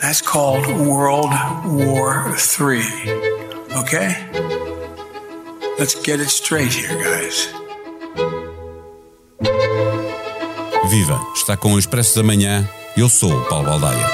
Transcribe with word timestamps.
That's 0.00 0.22
called 0.22 0.64
World 0.66 1.34
War 1.66 2.30
III. 2.30 2.82
Okay? 3.82 4.14
Let's 5.78 5.94
get 6.02 6.20
it 6.20 6.30
straight 6.30 6.72
here, 6.72 6.96
guys. 7.02 7.48
Viva! 10.88 11.20
Está 11.34 11.56
com 11.56 11.74
o 11.74 11.78
Expresso 11.78 12.16
da 12.16 12.22
Manhã. 12.22 12.68
Eu 12.96 13.08
sou 13.08 13.32
o 13.32 13.44
Paulo 13.46 13.66
Baldaia. 13.66 14.06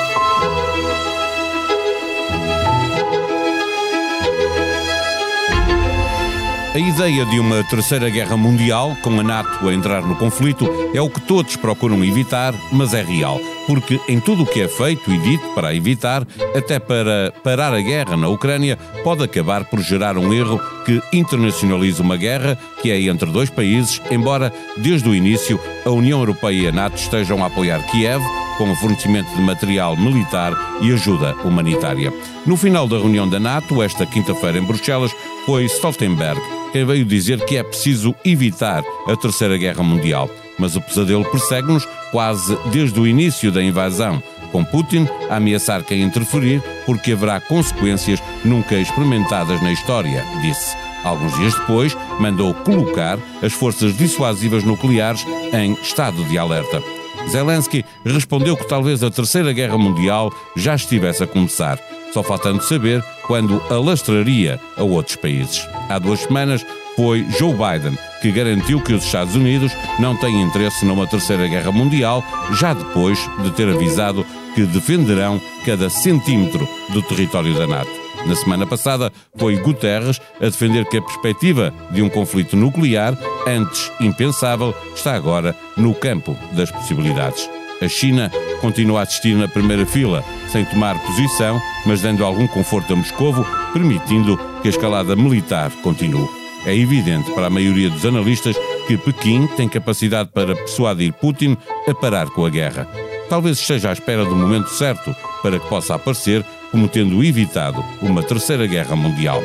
A 6.75 6.79
ideia 6.79 7.25
de 7.27 7.39
uma 7.39 7.63
terceira 7.65 8.09
guerra 8.11 8.37
mundial, 8.37 8.97
com 9.03 9.21
a 9.21 9.23
NATO 9.23 9.69
a 9.69 9.73
entrar 9.73 10.03
no 10.03 10.17
conflito, 10.17 10.67
é 10.93 11.01
o 11.01 11.09
que 11.09 11.21
todos 11.21 11.55
procuram 11.57 12.03
evitar, 12.03 12.55
mas 12.73 12.95
é 12.95 13.03
real. 13.03 13.39
Porque 13.67 14.01
em 14.09 14.21
tudo 14.21 14.43
o 14.43 14.47
que 14.47 14.61
é 14.61 14.69
feito 14.69 15.11
e 15.11 15.19
dito 15.19 15.45
para 15.55 15.75
evitar, 15.75 16.27
até 16.55 16.79
para 16.79 17.33
parar 17.43 17.73
a 17.73 17.81
guerra 17.81 18.17
na 18.17 18.29
Ucrânia, 18.29 18.77
pode 19.03 19.23
acabar 19.23 19.65
por 19.65 19.81
gerar 19.81 20.19
um 20.19 20.33
erro 20.33 20.61
que 20.85 21.01
internacionaliza 21.13 22.03
uma 22.03 22.17
guerra 22.17 22.59
que 22.83 22.91
é 22.91 23.01
entre 23.01 23.31
dois 23.31 23.49
países, 23.49 24.01
embora 24.11 24.53
desde 24.77 25.09
o 25.09 25.15
início 25.15 25.59
a 25.85 25.91
União 25.91 26.21
Europeia 26.21 26.65
e 26.65 26.69
a 26.69 26.73
NATO 26.73 26.97
estejam 26.97 27.43
a 27.43 27.47
apoiar 27.47 27.81
Kiev 27.91 28.23
com 28.59 28.71
o 28.71 28.77
fornecimento 28.77 29.35
de 29.35 29.41
material 29.41 29.97
militar 29.97 30.53
e 30.81 30.93
ajuda 30.93 31.35
humanitária. 31.45 32.13
No 32.47 32.57
final 32.57 32.87
da 32.87 32.99
reunião 32.99 33.29
da 33.29 33.41
NATO, 33.41 33.83
esta 33.83 34.07
quinta-feira 34.07 34.59
em 34.59 34.65
Bruxelas, 34.65 35.11
foi 35.47 35.65
Stoltenberg 35.65 36.41
quem 36.75 36.85
veio 36.85 37.05
dizer 37.05 37.45
que 37.45 37.57
é 37.57 37.63
preciso 37.63 38.17
evitar 38.25 38.83
a 39.07 39.15
Terceira 39.15 39.57
Guerra 39.57 39.85
Mundial. 39.85 40.29
Mas 40.59 40.77
o 40.77 40.81
pesadelo 40.81 41.25
persegue-nos 41.31 41.87
quase 42.11 42.57
desde 42.71 42.99
o 42.99 43.07
início 43.07 43.51
da 43.51 43.63
invasão, 43.63 44.23
com 44.53 44.65
Putin 44.65 45.07
a 45.29 45.37
ameaçar 45.37 45.83
quem 45.83 46.03
interferir 46.03 46.63
porque 46.87 47.13
haverá 47.13 47.41
consequências 47.41 48.23
nunca 48.45 48.77
experimentadas 48.77 49.61
na 49.63 49.73
história, 49.73 50.25
disse. 50.43 50.77
Alguns 51.03 51.35
dias 51.35 51.55
depois, 51.55 51.97
mandou 52.19 52.55
colocar 52.55 53.19
as 53.43 53.53
forças 53.53 53.97
dissuasivas 53.97 54.65
nucleares 54.65 55.25
em 55.53 55.75
estado 55.75 56.25
de 56.25 56.39
alerta. 56.39 56.83
Zelensky 57.29 57.85
respondeu 58.05 58.57
que 58.57 58.67
talvez 58.67 59.03
a 59.03 59.11
Terceira 59.11 59.53
Guerra 59.53 59.77
Mundial 59.77 60.33
já 60.57 60.75
estivesse 60.75 61.23
a 61.23 61.27
começar 61.27 61.79
só 62.15 62.23
faltando 62.23 62.63
saber 62.63 63.05
quando 63.27 63.61
alastraria 63.69 64.61
a 64.77 64.85
outros 64.85 65.17
países. 65.17 65.69
Há 65.89 65.99
duas 65.99 66.21
semanas 66.21 66.65
foi 66.95 67.27
Joe 67.37 67.53
Biden 67.53 67.99
que 68.25 68.33
garantiu 68.33 68.81
que 68.81 68.95
os 68.95 69.05
Estados 69.05 69.35
Unidos 69.35 69.71
não 69.99 70.17
têm 70.17 70.41
interesse 70.41 70.87
numa 70.87 71.07
terceira 71.07 71.47
guerra 71.47 71.71
mundial, 71.71 72.25
já 72.55 72.73
depois 72.73 73.19
de 73.43 73.51
ter 73.51 73.69
avisado 73.69 74.25
que 74.55 74.63
defenderão 74.63 75.39
cada 75.67 75.91
centímetro 75.91 76.67
do 76.89 77.03
território 77.03 77.53
da 77.53 77.67
NATO. 77.67 77.91
Na 78.25 78.35
semana 78.35 78.67
passada 78.67 79.13
foi 79.37 79.59
Guterres 79.59 80.23
a 80.41 80.47
defender 80.47 80.87
que 80.87 80.97
a 80.97 81.03
perspectiva 81.03 81.71
de 81.91 82.01
um 82.01 82.09
conflito 82.09 82.57
nuclear, 82.57 83.15
antes 83.47 83.93
impensável, 84.01 84.75
está 84.97 85.15
agora 85.15 85.55
no 85.77 85.95
campo 85.95 86.35
das 86.53 86.71
possibilidades. 86.71 87.47
A 87.83 87.89
China 87.89 88.33
continua 88.63 89.01
a 89.01 89.03
assistir 89.03 89.35
na 89.35 89.49
primeira 89.49 89.85
fila, 89.85 90.25
sem 90.51 90.65
tomar 90.65 90.99
posição, 91.05 91.61
mas 91.85 92.01
dando 92.01 92.25
algum 92.25 92.47
conforto 92.47 92.95
a 92.95 92.97
Moscovo, 92.97 93.45
permitindo 93.75 94.39
que 94.63 94.69
a 94.69 94.71
escalada 94.71 95.15
militar 95.15 95.71
continue. 95.83 96.44
É 96.67 96.75
evidente 96.75 97.31
para 97.33 97.47
a 97.47 97.51
maioria 97.51 97.91
dos 97.91 98.05
analistas 98.05 98.57
que 98.87 98.97
Pequim 98.97 99.47
tem 99.57 99.69
capacidade 99.69 100.31
para 100.33 100.57
persuadir 100.57 101.13
Putin 101.13 101.57
a 101.87 101.95
parar 101.95 102.29
com 102.31 102.45
a 102.45 102.51
guerra. 102.51 102.89
Talvez 103.29 103.59
esteja 103.59 103.91
à 103.91 103.93
espera 103.93 104.25
do 104.25 104.35
momento 104.35 104.69
certo 104.69 105.15
para 105.43 105.59
que 105.59 105.69
possa 105.69 105.95
aparecer 105.95 106.45
como 106.71 106.89
tendo 106.89 107.23
evitado 107.23 107.85
uma 108.03 108.23
terceira 108.23 108.67
guerra 108.67 108.97
mundial. 108.97 109.43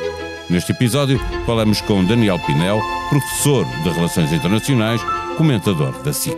Neste 0.50 0.72
episódio, 0.72 1.20
falamos 1.46 1.80
com 1.82 2.04
Daniel 2.04 2.40
Pinel, 2.40 2.82
professor 3.10 3.66
de 3.84 3.90
Relações 3.90 4.34
Internacionais, 4.34 5.02
comentador 5.38 5.92
da 6.02 6.12
SIC. 6.12 6.38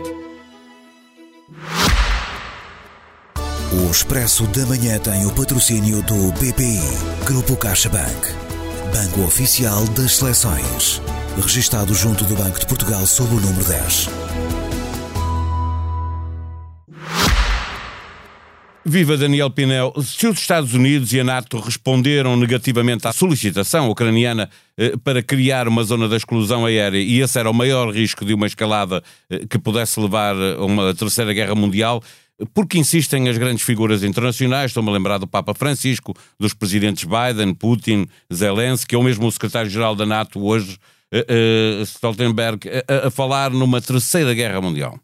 O 3.72 3.90
Expresso 3.90 4.46
da 4.48 4.66
Manhã 4.66 4.98
tem 4.98 5.24
o 5.24 5.30
patrocínio 5.32 6.02
do 6.02 6.30
BPI, 6.32 7.24
Grupo 7.24 7.56
CaixaBank, 7.56 8.28
Banco 8.92 9.22
Oficial 9.22 9.86
das 9.88 10.16
Seleções. 10.16 11.00
Registado 11.40 11.94
junto 11.94 12.24
do 12.24 12.36
Banco 12.36 12.60
de 12.60 12.66
Portugal 12.66 13.06
sob 13.06 13.34
o 13.34 13.40
número 13.40 13.64
10. 13.64 14.08
Viva 18.84 19.16
Daniel 19.16 19.48
Pinel. 19.48 19.94
Se 20.02 20.26
os 20.26 20.38
Estados 20.38 20.74
Unidos 20.74 21.10
e 21.14 21.20
a 21.20 21.24
NATO 21.24 21.58
responderam 21.58 22.36
negativamente 22.36 23.08
à 23.08 23.12
solicitação 23.12 23.88
ucraniana 23.88 24.50
eh, 24.76 24.92
para 25.02 25.22
criar 25.22 25.68
uma 25.68 25.84
zona 25.84 26.06
da 26.06 26.16
exclusão 26.16 26.66
aérea 26.66 26.98
e 26.98 27.20
esse 27.20 27.38
era 27.38 27.50
o 27.50 27.54
maior 27.54 27.94
risco 27.94 28.26
de 28.26 28.34
uma 28.34 28.46
escalada 28.46 29.02
eh, 29.30 29.46
que 29.48 29.58
pudesse 29.58 29.98
levar 29.98 30.34
a 30.34 30.62
uma 30.62 30.92
terceira 30.94 31.32
guerra 31.32 31.54
mundial, 31.54 32.02
porque 32.54 32.78
insistem 32.78 33.28
as 33.28 33.38
grandes 33.38 33.64
figuras 33.64 34.02
internacionais, 34.02 34.70
estou-me 34.70 34.90
a 34.90 34.92
lembrar 34.92 35.18
do 35.18 35.26
Papa 35.26 35.54
Francisco, 35.54 36.14
dos 36.38 36.54
presidentes 36.54 37.04
Biden, 37.04 37.54
Putin, 37.54 38.06
Zelensky, 38.32 38.96
ou 38.96 39.02
mesmo 39.02 39.26
o 39.26 39.32
secretário-geral 39.32 39.94
da 39.94 40.06
NATO 40.06 40.44
hoje, 40.44 40.78
uh, 41.12 41.80
uh, 41.80 41.82
Stoltenberg, 41.82 42.68
a, 42.88 43.08
a 43.08 43.10
falar 43.10 43.50
numa 43.50 43.80
terceira 43.80 44.34
guerra 44.34 44.60
mundial? 44.60 44.98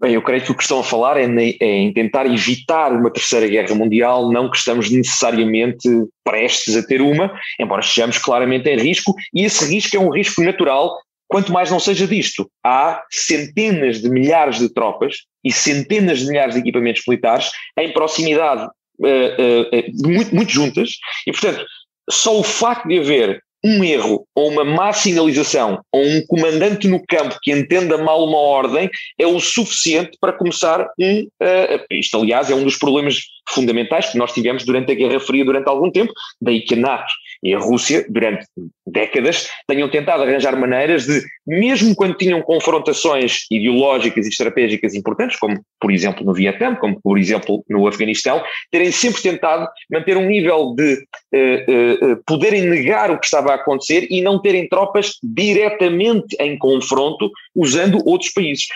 Bem, 0.00 0.12
eu 0.12 0.22
creio 0.22 0.42
que 0.42 0.50
o 0.50 0.54
que 0.54 0.62
estão 0.62 0.80
a 0.80 0.84
falar 0.84 1.16
é, 1.16 1.24
é, 1.24 1.66
em 1.66 1.92
tentar 1.92 2.26
evitar 2.26 2.92
uma 2.92 3.10
terceira 3.10 3.46
guerra 3.46 3.74
mundial, 3.74 4.30
não 4.30 4.50
que 4.50 4.58
estamos 4.58 4.90
necessariamente 4.90 5.88
prestes 6.22 6.76
a 6.76 6.82
ter 6.82 7.00
uma, 7.00 7.32
embora 7.58 7.80
estejamos 7.80 8.18
claramente 8.18 8.68
em 8.68 8.76
risco, 8.76 9.14
e 9.32 9.44
esse 9.44 9.64
risco 9.72 9.96
é 9.96 10.00
um 10.00 10.10
risco 10.10 10.42
natural 10.42 10.98
Quanto 11.34 11.52
mais 11.52 11.68
não 11.68 11.80
seja 11.80 12.06
disto, 12.06 12.48
há 12.64 13.02
centenas 13.10 14.00
de 14.00 14.08
milhares 14.08 14.60
de 14.60 14.72
tropas 14.72 15.16
e 15.42 15.50
centenas 15.50 16.20
de 16.20 16.28
milhares 16.28 16.54
de 16.54 16.60
equipamentos 16.60 17.02
militares 17.08 17.50
em 17.76 17.92
proximidade 17.92 18.62
uh, 19.00 19.04
uh, 19.04 20.08
muito, 20.08 20.32
muito 20.32 20.52
juntas, 20.52 20.90
e 21.26 21.32
portanto, 21.32 21.66
só 22.08 22.38
o 22.38 22.44
facto 22.44 22.86
de 22.86 23.00
haver 23.00 23.42
um 23.64 23.82
erro 23.82 24.24
ou 24.32 24.48
uma 24.48 24.64
má 24.64 24.92
sinalização 24.92 25.80
ou 25.90 26.06
um 26.06 26.24
comandante 26.24 26.86
no 26.86 27.04
campo 27.04 27.36
que 27.42 27.50
entenda 27.50 27.98
mal 27.98 28.24
uma 28.24 28.38
ordem 28.38 28.88
é 29.18 29.26
o 29.26 29.40
suficiente 29.40 30.16
para 30.20 30.34
começar 30.34 30.86
um. 31.00 31.22
Uh, 31.42 31.84
isto, 31.90 32.16
aliás, 32.16 32.48
é 32.48 32.54
um 32.54 32.62
dos 32.62 32.76
problemas 32.76 33.16
fundamentais 33.48 34.10
que 34.10 34.18
nós 34.18 34.32
tivemos 34.32 34.64
durante 34.64 34.92
a 34.92 34.94
Guerra 34.94 35.20
Fria 35.20 35.44
durante 35.44 35.68
algum 35.68 35.90
tempo, 35.90 36.12
daí 36.40 36.62
que 36.62 36.74
a 36.74 36.78
NATO 36.78 37.12
e 37.42 37.54
a 37.54 37.58
Rússia, 37.58 38.06
durante 38.08 38.46
décadas, 38.86 39.48
tenham 39.66 39.88
tentado 39.90 40.22
arranjar 40.22 40.58
maneiras 40.58 41.06
de, 41.06 41.22
mesmo 41.46 41.94
quando 41.94 42.16
tinham 42.16 42.40
confrontações 42.40 43.46
ideológicas 43.50 44.26
e 44.26 44.30
estratégicas 44.30 44.94
importantes, 44.94 45.38
como 45.38 45.62
por 45.78 45.92
exemplo 45.92 46.24
no 46.24 46.32
Vietnã, 46.32 46.74
como 46.74 46.98
por 47.02 47.18
exemplo 47.18 47.64
no 47.68 47.86
Afeganistão, 47.86 48.42
terem 48.70 48.90
sempre 48.90 49.20
tentado 49.20 49.68
manter 49.90 50.16
um 50.16 50.26
nível 50.26 50.74
de 50.74 50.94
uh, 50.94 52.12
uh, 52.12 52.22
poderem 52.26 52.62
negar 52.62 53.10
o 53.10 53.18
que 53.18 53.26
estava 53.26 53.52
a 53.52 53.56
acontecer 53.56 54.06
e 54.10 54.22
não 54.22 54.40
terem 54.40 54.68
tropas 54.68 55.12
diretamente 55.22 56.36
em 56.40 56.56
confronto 56.58 57.30
usando 57.54 58.00
outros 58.06 58.32
países. 58.32 58.66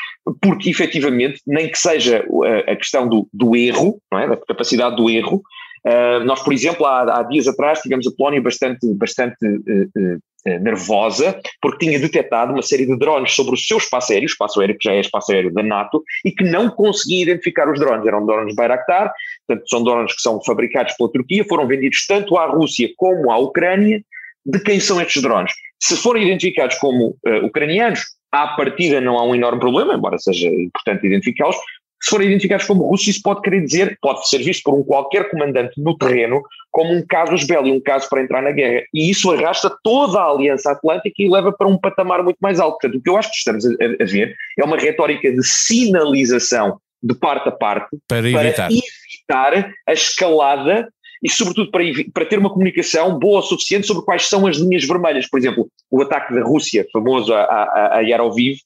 Porque 0.40 0.70
efetivamente, 0.70 1.40
nem 1.46 1.70
que 1.70 1.78
seja 1.78 2.24
a 2.66 2.76
questão 2.76 3.08
do, 3.08 3.28
do 3.32 3.56
erro, 3.56 4.00
é? 4.12 4.28
da 4.28 4.36
capacidade 4.36 4.96
do 4.96 5.08
erro, 5.08 5.42
Uh, 5.86 6.24
nós, 6.24 6.42
por 6.42 6.52
exemplo, 6.52 6.84
há, 6.86 7.20
há, 7.20 7.22
dias 7.22 7.46
atrás 7.46 7.80
tivemos 7.80 8.06
a 8.06 8.10
Polónia 8.16 8.42
bastante, 8.42 8.86
bastante 8.94 9.36
uh, 9.46 10.16
uh, 10.16 10.60
nervosa 10.60 11.40
porque 11.60 11.86
tinha 11.86 11.98
detectado 11.98 12.52
uma 12.52 12.62
série 12.62 12.86
de 12.86 12.96
drones 12.96 13.34
sobre 13.34 13.54
o 13.54 13.56
seu 13.56 13.78
espaço 13.78 14.12
aéreo, 14.12 14.26
espaço 14.26 14.60
aéreo 14.60 14.76
que 14.78 14.88
já 14.88 14.94
é 14.94 15.00
espaço 15.00 15.32
aéreo 15.32 15.52
da 15.52 15.62
NATO, 15.62 16.02
e 16.24 16.32
que 16.32 16.44
não 16.44 16.68
conseguia 16.70 17.22
identificar 17.22 17.70
os 17.70 17.78
drones. 17.78 18.06
Eram 18.06 18.26
drones 18.26 18.54
Bayraktar, 18.54 19.12
portanto 19.46 19.68
são 19.68 19.84
drones 19.84 20.14
que 20.14 20.22
são 20.22 20.42
fabricados 20.44 20.94
pela 20.94 21.12
Turquia, 21.12 21.44
foram 21.44 21.66
vendidos 21.66 22.06
tanto 22.06 22.36
à 22.36 22.46
Rússia 22.46 22.88
como 22.96 23.30
à 23.30 23.38
Ucrânia. 23.38 24.02
De 24.46 24.58
quem 24.60 24.80
são 24.80 25.00
estes 25.00 25.20
drones? 25.20 25.52
Se 25.82 25.96
forem 25.96 26.24
identificados 26.24 26.76
como 26.78 27.18
ucranianos, 27.42 28.00
à 28.32 28.48
partida 28.48 29.00
não 29.00 29.18
há 29.18 29.24
um 29.24 29.34
enorme 29.34 29.60
problema, 29.60 29.94
embora 29.94 30.18
seja 30.18 30.48
importante 30.48 31.06
identificá-los, 31.06 31.56
se 32.00 32.10
forem 32.10 32.28
identificados 32.28 32.66
como 32.66 32.84
russos, 32.84 33.08
isso 33.08 33.22
pode 33.22 33.42
querer 33.42 33.64
dizer, 33.64 33.98
pode 34.00 34.28
ser 34.28 34.38
visto 34.38 34.62
por 34.62 34.74
um 34.74 34.84
qualquer 34.84 35.28
comandante 35.30 35.80
no 35.80 35.96
terreno 35.96 36.42
como 36.70 36.92
um 36.92 37.04
casus 37.04 37.44
belli, 37.44 37.72
um 37.72 37.80
caso 37.80 38.08
para 38.08 38.22
entrar 38.22 38.40
na 38.40 38.52
guerra. 38.52 38.84
E 38.94 39.10
isso 39.10 39.32
arrasta 39.32 39.74
toda 39.82 40.20
a 40.20 40.30
Aliança 40.30 40.70
Atlântica 40.70 41.14
e 41.18 41.28
leva 41.28 41.52
para 41.52 41.66
um 41.66 41.76
patamar 41.76 42.22
muito 42.22 42.38
mais 42.40 42.60
alto. 42.60 42.78
Portanto, 42.78 43.00
o 43.00 43.02
que 43.02 43.10
eu 43.10 43.16
acho 43.16 43.30
que 43.30 43.38
estamos 43.38 43.66
a, 43.66 43.70
a 43.70 44.04
ver 44.04 44.34
é 44.56 44.64
uma 44.64 44.76
retórica 44.76 45.30
de 45.30 45.44
sinalização 45.44 46.80
de 47.02 47.14
parte 47.14 47.48
a 47.48 47.52
parte 47.52 47.96
para 48.06 48.18
evitar, 48.18 48.68
para 48.68 48.68
evitar 48.72 49.74
a 49.86 49.92
escalada 49.92 50.88
e, 51.22 51.30
sobretudo, 51.30 51.70
para, 51.70 51.84
para, 52.12 52.26
ter 52.26 52.38
uma 52.38 52.50
comunicação 52.50 53.18
boa 53.18 53.40
o 53.40 53.42
suficiente 53.42 53.86
sobre 53.86 54.04
quais 54.04 54.28
são 54.28 54.46
as 54.46 54.56
linhas 54.56 54.84
vermelhas. 54.84 55.28
Por 55.28 55.38
exemplo, 55.38 55.68
o 55.90 56.02
ataque 56.02 56.34
da 56.34 56.42
Rússia, 56.42 56.86
famoso 56.92 57.32
a, 57.34 57.42
a, 57.42 57.96
a 57.98 58.00
Yaroviv, 58.00 58.58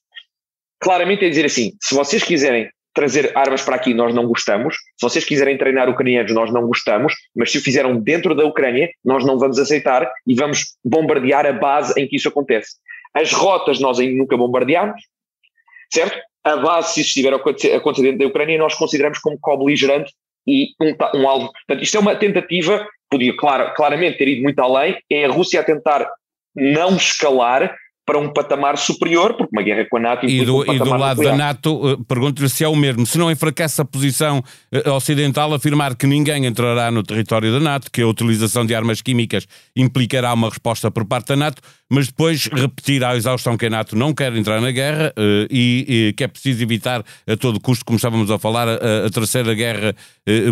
claramente 0.79 1.25
é 1.25 1.29
dizer 1.29 1.45
assim: 1.45 1.73
se 1.81 1.95
vocês 1.95 2.23
quiserem 2.23 2.69
trazer 2.93 3.35
armas 3.35 3.63
para 3.63 3.75
aqui, 3.75 3.93
nós 3.93 4.13
não 4.13 4.27
gostamos. 4.27 4.75
Se 4.75 5.01
vocês 5.01 5.25
quiserem 5.25 5.57
treinar 5.57 5.89
ucranianos, 5.89 6.31
nós 6.33 6.53
não 6.53 6.67
gostamos. 6.67 7.13
Mas 7.35 7.51
se 7.51 7.57
o 7.57 7.61
fizeram 7.61 7.99
dentro 7.99 8.35
da 8.35 8.45
Ucrânia, 8.45 8.89
nós 9.03 9.25
não 9.25 9.39
vamos 9.39 9.57
aceitar 9.57 10.07
e 10.27 10.35
vamos 10.35 10.75
bombardear 10.85 11.45
a 11.45 11.53
base 11.53 11.99
em 11.99 12.07
que 12.07 12.15
isso 12.15 12.29
acontece. 12.29 12.75
As 13.13 13.31
rotas 13.31 13.79
nós 13.79 13.99
ainda 13.99 14.15
nunca 14.15 14.37
bombardeamos, 14.37 15.01
certo? 15.91 16.19
A 16.43 16.57
base, 16.57 16.93
se 16.93 17.01
isso 17.01 17.09
estiver 17.09 17.33
a 17.33 17.37
acontecer 17.37 18.03
dentro 18.03 18.19
da 18.19 18.27
Ucrânia, 18.27 18.57
nós 18.57 18.75
consideramos 18.75 19.17
como 19.19 19.39
co-beligerante 19.39 20.13
e 20.47 20.69
um, 20.81 21.19
um 21.19 21.27
alvo. 21.27 21.51
Portanto, 21.51 21.83
isto 21.83 21.97
é 21.97 21.99
uma 21.99 22.15
tentativa, 22.15 22.87
podia 23.09 23.35
clar, 23.35 23.73
claramente 23.73 24.17
ter 24.17 24.27
ido 24.27 24.43
muito 24.43 24.59
além, 24.59 24.97
é 25.09 25.25
a 25.25 25.29
Rússia 25.29 25.59
a 25.59 25.63
tentar 25.63 26.09
não 26.55 26.95
escalar 26.95 27.75
para 28.05 28.19
um 28.19 28.31
patamar 28.31 28.77
superior, 28.77 29.33
porque 29.33 29.55
uma 29.55 29.63
guerra 29.63 29.85
com 29.89 29.97
a 29.97 29.99
NATO 29.99 30.25
e 30.25 30.43
do, 30.43 30.57
um 30.57 30.73
e 30.73 30.77
do 30.77 30.89
lado 30.89 31.17
nuclear. 31.17 31.37
da 31.37 31.45
NATO, 31.45 31.89
eh, 31.89 32.03
pergunto-lhe 32.05 32.49
se 32.49 32.63
é 32.63 32.67
o 32.67 32.75
mesmo. 32.75 33.05
Se 33.05 33.17
não 33.17 33.31
enfraquece 33.31 33.81
a 33.81 33.85
posição 33.85 34.43
eh, 34.71 34.89
ocidental, 34.89 35.53
afirmar 35.53 35.95
que 35.95 36.05
ninguém 36.05 36.45
entrará 36.45 36.91
no 36.91 37.01
território 37.01 37.51
da 37.51 37.61
NATO, 37.61 37.89
que 37.89 38.01
a 38.01 38.07
utilização 38.07 38.65
de 38.65 38.75
armas 38.75 39.01
químicas 39.01 39.47
implicará 39.73 40.33
uma 40.33 40.49
resposta 40.49 40.91
por 40.91 41.05
parte 41.05 41.29
da 41.29 41.37
NATO, 41.37 41.61
mas 41.89 42.07
depois 42.07 42.47
repetir 42.47 43.05
à 43.05 43.15
exaustão 43.15 43.55
que 43.55 43.67
a 43.67 43.69
NATO 43.69 43.95
não 43.95 44.13
quer 44.13 44.35
entrar 44.35 44.59
na 44.59 44.71
guerra 44.71 45.13
eh, 45.15 45.47
e, 45.49 45.85
e 46.09 46.13
que 46.13 46.25
é 46.25 46.27
preciso 46.27 46.61
evitar 46.61 47.05
a 47.25 47.37
todo 47.37 47.57
custo, 47.59 47.85
como 47.85 47.95
estávamos 47.95 48.29
a 48.29 48.37
falar, 48.37 48.67
a, 48.67 49.05
a 49.05 49.09
terceira 49.09 49.53
guerra 49.53 49.95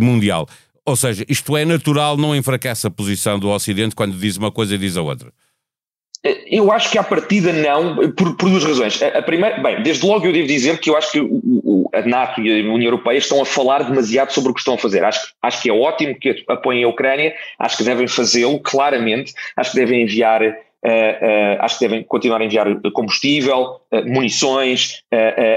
mundial. 0.01 0.47
Ou 0.85 0.95
seja, 0.95 1.25
isto 1.27 1.55
é 1.57 1.65
natural, 1.65 2.17
não 2.17 2.35
enfraquece 2.35 2.87
a 2.87 2.91
posição 2.91 3.37
do 3.37 3.49
Ocidente 3.49 3.93
quando 3.93 4.17
diz 4.17 4.37
uma 4.37 4.51
coisa 4.51 4.75
e 4.75 4.77
diz 4.77 4.95
a 4.95 5.01
outra. 5.01 5.31
Eu 6.23 6.71
acho 6.71 6.91
que 6.91 6.99
à 6.99 7.03
partida 7.03 7.51
não, 7.51 8.11
por, 8.11 8.37
por, 8.37 8.49
duas 8.49 8.63
razões. 8.63 9.01
A, 9.01 9.07
a, 9.07 9.21
primeira, 9.23 9.57
bem, 9.57 9.81
desde 9.81 10.05
logo 10.05 10.27
eu 10.27 10.31
devo 10.31 10.47
dizer 10.47 10.79
que 10.79 10.89
eu 10.89 10.95
acho 10.95 11.11
que 11.11 11.19
o, 11.19 11.41
o, 11.43 11.89
a 11.91 12.01
NATO 12.01 12.39
e 12.41 12.61
a 12.61 12.71
União 12.71 12.89
Europeia 12.89 13.17
estão 13.17 13.41
a 13.41 13.45
falar 13.45 13.83
demasiado 13.83 14.31
sobre 14.31 14.51
o 14.51 14.53
que 14.53 14.59
estão 14.59 14.75
a 14.75 14.77
fazer. 14.77 15.03
Acho, 15.03 15.33
acho 15.41 15.61
que 15.61 15.69
é 15.69 15.73
ótimo 15.73 16.13
que 16.13 16.43
apoiem 16.47 16.83
a 16.83 16.87
Ucrânia, 16.87 17.33
acho 17.57 17.77
que 17.77 17.83
devem 17.83 18.07
fazê-lo 18.07 18.59
claramente, 18.59 19.33
acho 19.57 19.71
que 19.71 19.77
devem 19.77 20.03
enviar. 20.03 20.43
Uh, 20.83 20.87
uh, 20.87 21.57
acho 21.59 21.77
que 21.77 21.87
devem 21.87 22.03
continuar 22.03 22.41
a 22.41 22.43
enviar 22.43 22.65
combustível, 22.93 23.79
uh, 23.91 24.03
munições, 24.03 25.03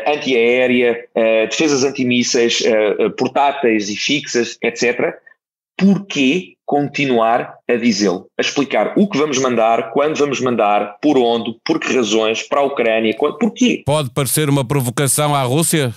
antiaérea, 0.07 1.03
defesas 1.49 1.83
antimísseis, 1.83 2.63
portáteis 3.17 3.89
e 3.89 3.97
fixas, 3.97 4.59
etc. 4.63 5.15
Porquê 5.77 6.55
continuar 6.67 7.57
a 7.69 7.77
dizê-lo, 7.77 8.27
a 8.39 8.41
explicar 8.41 8.95
o 8.97 9.09
que 9.09 9.19
vamos 9.19 9.39
mandar, 9.39 9.91
quando 9.91 10.17
vamos 10.17 10.41
mandar, 10.41 10.97
por 11.01 11.19
onde, 11.19 11.55
por 11.65 11.79
que 11.79 11.95
razões, 11.95 12.43
para 12.43 12.61
a 12.61 12.65
Ucrânia, 12.65 13.15
quando, 13.17 13.39
porquê. 13.39 13.83
Pode 13.85 14.11
parecer 14.11 14.49
uma 14.49 14.65
provocação 14.65 15.35
à 15.35 15.43
Rússia? 15.43 15.95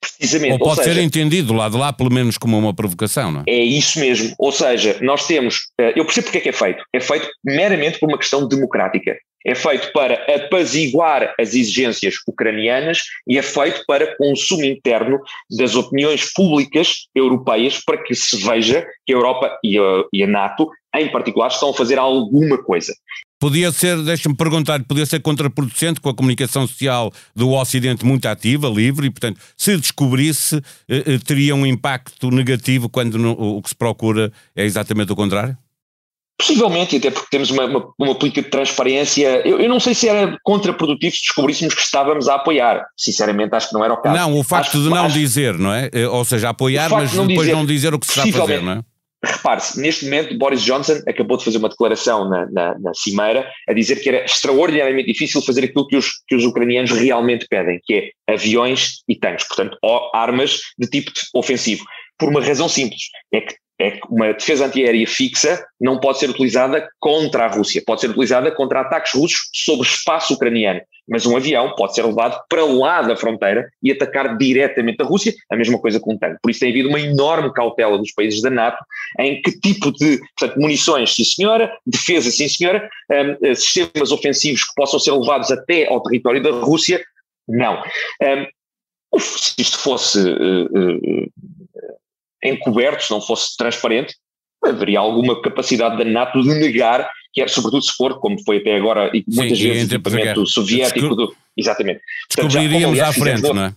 Precisamente. 0.00 0.52
Ou 0.52 0.58
pode 0.58 0.70
ou 0.70 0.84
seja, 0.84 0.94
ser 0.94 1.02
entendido 1.02 1.52
lá 1.52 1.68
de 1.68 1.76
lá, 1.76 1.92
pelo 1.92 2.12
menos, 2.12 2.38
como 2.38 2.58
uma 2.58 2.74
provocação, 2.74 3.30
não 3.30 3.40
é? 3.40 3.44
É 3.46 3.62
isso 3.62 4.00
mesmo. 4.00 4.34
Ou 4.38 4.50
seja, 4.50 4.98
nós 5.02 5.26
temos. 5.26 5.70
Eh, 5.78 5.92
eu 5.96 6.04
percebo 6.04 6.26
porque 6.26 6.38
é 6.38 6.40
que 6.40 6.48
é 6.48 6.52
feito. 6.52 6.82
É 6.94 7.00
feito 7.00 7.28
meramente 7.44 8.00
por 8.00 8.08
uma 8.08 8.18
questão 8.18 8.48
democrática 8.48 9.16
é 9.44 9.54
feito 9.54 9.92
para 9.92 10.14
apaziguar 10.34 11.34
as 11.38 11.54
exigências 11.54 12.14
ucranianas 12.26 13.02
e 13.26 13.38
é 13.38 13.42
feito 13.42 13.84
para 13.86 14.16
consumo 14.16 14.64
interno 14.64 15.20
das 15.50 15.74
opiniões 15.74 16.32
públicas 16.32 17.06
europeias 17.14 17.82
para 17.84 18.02
que 18.02 18.14
se 18.14 18.36
veja 18.36 18.86
que 19.06 19.12
a 19.12 19.16
Europa 19.16 19.58
e 19.64 19.78
a, 19.78 19.82
e 20.12 20.22
a 20.22 20.26
NATO, 20.26 20.68
em 20.94 21.10
particular, 21.10 21.48
estão 21.48 21.70
a 21.70 21.74
fazer 21.74 21.98
alguma 21.98 22.58
coisa. 22.62 22.92
Podia 23.40 23.72
ser, 23.72 23.96
deixa-me 24.02 24.36
perguntar, 24.36 24.84
podia 24.84 25.06
ser 25.06 25.20
contraproducente 25.20 25.98
com 25.98 26.10
a 26.10 26.14
comunicação 26.14 26.66
social 26.66 27.10
do 27.34 27.52
Ocidente 27.52 28.04
muito 28.04 28.26
ativa, 28.26 28.68
livre, 28.68 29.06
e 29.06 29.10
portanto, 29.10 29.40
se 29.56 29.78
descobrisse, 29.78 30.56
eh, 30.86 31.14
eh 31.14 31.18
teria 31.24 31.54
um 31.54 31.64
impacto 31.64 32.30
negativo 32.30 32.90
quando 32.90 33.16
no, 33.16 33.32
o 33.32 33.62
que 33.62 33.70
se 33.70 33.74
procura 33.74 34.30
é 34.54 34.62
exatamente 34.62 35.10
o 35.10 35.16
contrário? 35.16 35.56
Possivelmente, 36.40 36.96
até 36.96 37.10
porque 37.10 37.28
temos 37.30 37.50
uma, 37.50 37.66
uma, 37.66 37.92
uma 37.98 38.14
política 38.14 38.40
de 38.40 38.48
transparência. 38.48 39.46
Eu, 39.46 39.60
eu, 39.60 39.68
não 39.68 39.78
sei 39.78 39.94
se 39.94 40.08
era 40.08 40.38
contraprodutivo 40.42 41.14
se 41.14 41.20
descobríssemos 41.20 41.74
que 41.74 41.82
estávamos 41.82 42.28
a 42.28 42.36
apoiar. 42.36 42.86
Sinceramente, 42.96 43.54
acho 43.54 43.68
que 43.68 43.74
não 43.74 43.84
era 43.84 43.92
o 43.92 43.98
caso. 43.98 44.16
Não, 44.16 44.38
o 44.38 44.42
facto 44.42 44.68
acho, 44.68 44.82
de 44.82 44.88
não 44.88 45.04
acho, 45.04 45.18
dizer, 45.18 45.58
não 45.58 45.70
é? 45.70 45.90
Eh, 45.92 46.08
ou 46.08 46.24
seja, 46.24 46.48
apoiar, 46.48 46.88
mas 46.88 47.12
não 47.12 47.26
depois 47.26 47.46
dizer, 47.46 47.58
não 47.58 47.66
dizer 47.66 47.92
o 47.92 47.98
que 47.98 48.06
se 48.06 48.12
está 48.12 48.22
a 48.22 48.40
fazer, 48.40 48.62
não 48.62 48.72
é? 48.72 48.80
Repare-se, 49.22 49.78
neste 49.78 50.06
momento 50.06 50.38
Boris 50.38 50.62
Johnson 50.62 50.98
acabou 51.06 51.36
de 51.36 51.44
fazer 51.44 51.58
uma 51.58 51.68
declaração 51.68 52.26
na, 52.26 52.46
na, 52.50 52.78
na, 52.78 52.94
Cimeira 52.94 53.46
a 53.68 53.74
dizer 53.74 53.96
que 53.96 54.08
era 54.08 54.24
extraordinariamente 54.24 55.12
difícil 55.12 55.42
fazer 55.42 55.64
aquilo 55.64 55.86
que 55.86 55.96
os, 55.96 56.22
que 56.26 56.34
os 56.34 56.44
ucranianos 56.46 56.90
realmente 56.90 57.46
pedem, 57.46 57.78
que 57.84 58.12
é 58.26 58.32
aviões 58.32 59.02
e 59.06 59.14
tanques, 59.14 59.46
portanto, 59.46 59.76
armas 60.14 60.60
de 60.78 60.88
tipo 60.88 61.12
ofensivo. 61.34 61.84
Por 62.18 62.30
uma 62.30 62.42
razão 62.42 62.66
simples, 62.66 63.02
é 63.30 63.42
que 63.42 63.54
é 63.80 63.92
que 63.92 64.00
uma 64.10 64.32
defesa 64.32 64.66
antiaérea 64.66 65.06
fixa 65.06 65.64
não 65.80 65.98
pode 65.98 66.18
ser 66.18 66.28
utilizada 66.28 66.86
contra 66.98 67.46
a 67.46 67.48
Rússia, 67.48 67.82
pode 67.84 68.02
ser 68.02 68.10
utilizada 68.10 68.50
contra 68.50 68.82
ataques 68.82 69.12
russos 69.14 69.48
sobre 69.54 69.86
espaço 69.86 70.34
ucraniano, 70.34 70.80
mas 71.08 71.24
um 71.24 71.36
avião 71.36 71.74
pode 71.74 71.94
ser 71.94 72.04
levado 72.04 72.38
para 72.48 72.64
lá 72.64 73.00
da 73.00 73.16
fronteira 73.16 73.70
e 73.82 73.90
atacar 73.90 74.36
diretamente 74.36 75.02
a 75.02 75.06
Rússia, 75.06 75.34
a 75.50 75.56
mesma 75.56 75.78
coisa 75.78 75.98
com 75.98 76.12
um 76.12 76.18
tanque. 76.18 76.38
Por 76.42 76.50
isso 76.50 76.60
tem 76.60 76.70
havido 76.70 76.90
uma 76.90 77.00
enorme 77.00 77.52
cautela 77.54 77.96
dos 77.96 78.12
países 78.12 78.42
da 78.42 78.50
NATO 78.50 78.84
em 79.18 79.40
que 79.40 79.58
tipo 79.58 79.90
de 79.92 80.20
portanto, 80.38 80.60
munições, 80.60 81.14
sim 81.14 81.24
senhora, 81.24 81.72
defesa, 81.86 82.30
sim 82.30 82.48
senhora, 82.48 82.88
um, 83.10 83.46
eh, 83.46 83.54
sistemas 83.54 84.12
ofensivos 84.12 84.62
que 84.62 84.74
possam 84.76 85.00
ser 85.00 85.12
levados 85.12 85.50
até 85.50 85.88
ao 85.88 86.02
território 86.02 86.42
da 86.42 86.50
Rússia, 86.50 87.02
não. 87.48 87.82
Um, 88.22 89.18
se 89.18 89.54
isto 89.58 89.78
fosse 89.78 90.20
uh, 90.20 90.66
uh, 90.66 91.32
encoberto, 92.42 93.04
se 93.04 93.10
não 93.10 93.20
fosse 93.20 93.56
transparente, 93.56 94.14
haveria 94.64 94.98
alguma 94.98 95.40
capacidade 95.40 95.96
da 95.96 96.04
NATO 96.04 96.42
de 96.42 96.48
negar, 96.48 97.08
que 97.32 97.40
é, 97.40 97.48
sobretudo 97.48 97.82
se 97.82 97.92
for, 97.92 98.18
como 98.18 98.42
foi 98.44 98.58
até 98.58 98.76
agora, 98.76 99.10
e 99.14 99.24
muitas 99.26 99.58
Sim, 99.58 99.68
vezes 99.68 99.90
o 99.90 99.94
equipamento 99.94 100.46
soviético 100.46 101.14
do. 101.14 101.34
Exatamente. 101.56 102.00
Descobriríamos 102.28 102.98
à 103.00 103.12
frente, 103.12 103.42
não 103.42 103.64
é? 103.64 103.74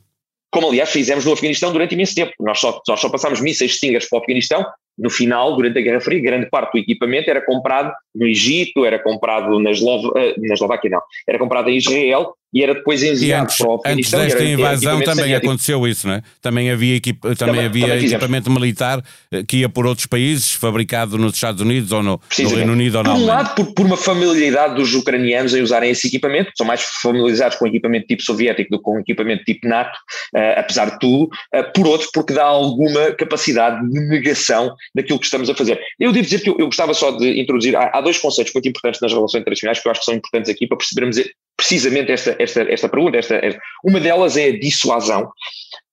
Como 0.52 0.68
aliás 0.70 0.92
fizemos 0.92 1.26
no 1.26 1.34
Afeganistão 1.34 1.72
durante 1.72 1.94
imenso 1.94 2.14
tempo. 2.14 2.32
Nós 2.40 2.60
só, 2.60 2.80
nós 2.88 3.00
só 3.00 3.10
passámos 3.10 3.42
mísseis 3.42 3.76
Stingers 3.76 4.08
para 4.08 4.20
o 4.20 4.22
Afeganistão. 4.22 4.64
No 4.98 5.10
final, 5.10 5.56
durante 5.56 5.80
a 5.80 5.82
Guerra 5.82 6.02
Fria, 6.02 6.22
grande 6.22 6.50
parte 6.50 6.74
do 6.74 6.80
equipamento 6.80 7.30
era 7.30 7.44
comprado 7.44 7.92
no 8.14 8.28
Egito, 8.28 8.86
era 8.86 9.00
comprado 9.00 9.60
na, 9.60 9.72
Eslov... 9.72 10.12
Eh, 10.16 10.36
na 10.38 10.54
Eslováquia, 10.54 10.90
não, 10.90 11.02
era 11.28 11.40
comprado 11.40 11.70
em 11.70 11.78
Israel 11.78 12.34
e 12.54 12.62
era 12.62 12.76
depois 12.76 13.02
enviado 13.02 13.46
antes, 13.46 13.58
para 13.58 13.68
o 13.68 13.76
Afeganistão. 13.76 14.20
Antes 14.20 14.36
desta 14.36 14.48
invasão 14.48 15.02
também 15.02 15.34
aconteceu 15.34 15.88
isso, 15.88 16.08
não 16.08 16.14
é? 16.14 16.22
Também 16.40 16.70
havia, 16.70 16.98
equip... 16.98 17.20
também, 17.20 17.36
também 17.36 17.66
havia 17.66 17.88
também 17.88 18.06
equipamento 18.06 18.52
militar 18.52 19.04
eh, 19.32 19.44
que 19.44 19.58
ia 19.58 19.70
por 19.70 19.88
outros 19.88 20.06
países, 20.06 20.54
fabricado 20.54 21.18
nos 21.18 21.34
Estados 21.34 21.62
Unidos 21.62 21.92
ou 21.92 22.04
no, 22.04 22.22
no 22.40 22.50
Reino 22.50 22.74
Unido 22.74 23.00
ou 23.00 23.04
não. 23.04 23.16
Por 23.16 23.22
um 23.22 23.26
lado, 23.26 23.56
por, 23.56 23.74
por, 23.74 23.86
uma 23.88 23.98
familiaridade 23.98 24.76
dos 24.76 24.94
ucranianos 24.94 25.56
em 25.56 25.64
usarem 25.64 25.90
esse 25.90 26.08
equipamento, 26.08 26.52
são 26.56 26.68
mais 26.68 26.84
familiarizados 27.02 27.58
com 27.58 27.66
equipamento 27.66 28.06
tipo 28.06 28.22
soviético 28.22 28.70
do 28.70 28.78
que 28.78 28.84
com 28.84 29.00
equipamento 29.00 29.44
tipo 29.46 29.68
NATO, 29.68 29.98
uh, 30.36 30.60
apesar 30.60 30.92
de 30.92 31.00
tudo. 31.00 31.24
Uh, 31.24 31.74
por 31.74 31.88
outro, 31.88 32.08
porque 32.14 32.34
dá 32.34 32.44
alguma 32.44 33.14
capacidade 33.14 33.90
de 33.90 34.00
negação 34.00 34.76
daquilo 34.94 35.20
que 35.20 35.26
estamos 35.26 35.50
a 35.50 35.56
fazer. 35.56 35.80
Eu 36.00 36.12
devo 36.12 36.26
dizer 36.26 36.42
que 36.42 36.50
eu, 36.50 36.56
eu 36.60 36.66
gostava 36.66 36.94
só 36.94 37.12
de 37.12 37.40
introduzir, 37.40 37.76
há, 37.76 37.92
há 37.94 38.02
dois 38.02 38.18
conceitos 38.18 38.54
muito 38.54 38.68
importantes 38.68 39.02
nas 39.02 39.12
relações 39.12 39.42
internacionais 39.42 39.80
que 39.80 39.88
eu 39.88 39.92
acho 39.92 40.02
que 40.02 40.06
são 40.06 40.16
importantes 40.16 40.50
aqui 40.50 40.68
para 40.68 40.78
percebermos 40.78 41.18
precisamente 41.58 42.12
esta, 42.12 42.36
esta, 42.40 42.62
esta 42.64 42.90
pergunta. 42.90 43.18
Esta, 43.18 43.36
esta, 43.36 43.60
uma 43.84 44.00
delas 44.00 44.38
é 44.38 44.48
a 44.48 44.60
dissuasão, 44.60 45.32